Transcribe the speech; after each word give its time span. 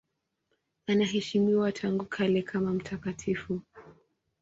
Anaheshimiwa 0.87 1.71
tangu 1.71 2.05
kale 2.05 2.41
kama 2.41 2.73
mtakatifu. 2.73 3.61